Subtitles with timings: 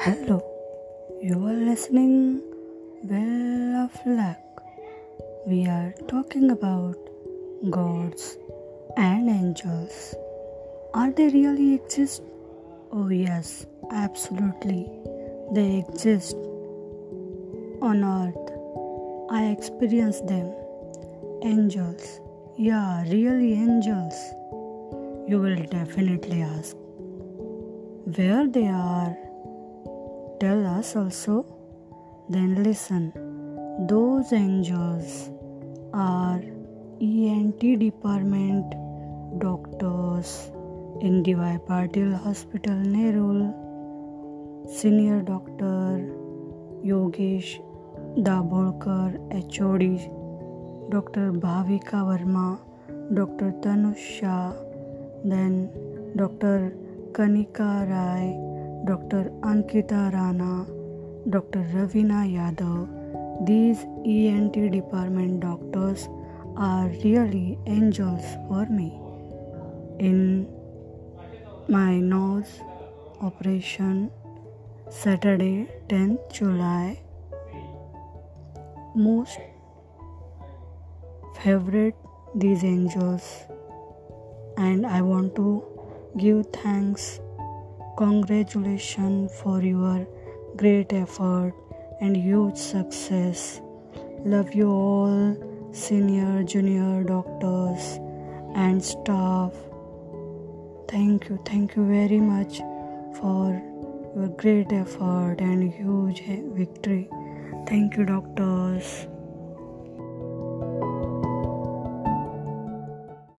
[0.00, 0.40] Hello,
[1.20, 2.40] you are listening
[3.02, 4.62] Well of Luck.
[5.44, 6.96] We are talking about
[7.68, 8.38] gods
[8.96, 10.14] and angels.
[10.94, 12.22] Are they really exist?
[12.92, 14.88] Oh yes, absolutely.
[15.52, 16.36] They exist
[17.82, 18.52] on earth.
[19.30, 20.54] I experience them.
[21.42, 22.20] Angels.
[22.56, 24.14] Yeah, really angels.
[25.26, 26.76] You will definitely ask
[28.16, 29.16] where they are
[30.40, 31.44] Tell us also,
[32.28, 33.12] then listen.
[33.88, 35.30] Those angels
[35.92, 36.40] are
[37.00, 38.74] ENT department
[39.38, 40.50] doctors
[41.00, 43.54] in DY Patil Hospital, Nerul,
[44.68, 46.04] senior doctor
[46.84, 47.58] Yogesh
[48.26, 49.16] Dabholkar
[49.54, 49.82] hod
[50.94, 52.58] O bhavika verma
[53.12, 54.52] Bhavika tanusha
[55.24, 55.68] then
[56.16, 56.72] Tanush
[57.12, 59.30] kanika rai Dr.
[59.42, 60.66] Ankita Rana,
[61.28, 61.62] Dr.
[61.74, 63.46] Ravina Yadav.
[63.46, 66.08] These ENT department doctors
[66.56, 68.98] are really angels for me.
[69.98, 70.48] In
[71.68, 72.60] my nose
[73.20, 74.10] operation,
[74.90, 77.00] Saturday, 10th July,
[78.94, 79.38] most
[81.42, 81.94] favorite
[82.34, 83.44] these angels,
[84.56, 85.62] and I want to
[86.16, 87.20] give thanks
[87.98, 90.06] Congratulations for your
[90.56, 91.52] great effort
[92.00, 93.60] and huge success.
[94.24, 95.36] Love you all,
[95.72, 97.98] senior, junior doctors
[98.54, 99.52] and staff.
[100.86, 102.58] Thank you, thank you very much
[103.18, 103.60] for
[104.14, 106.22] your great effort and huge
[106.54, 107.10] victory.
[107.66, 109.08] Thank you, doctors.